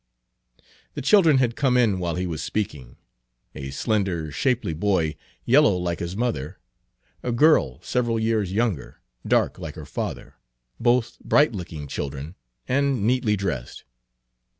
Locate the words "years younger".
8.19-8.99